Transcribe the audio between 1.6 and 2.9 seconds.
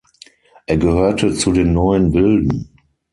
Neuen Wilden.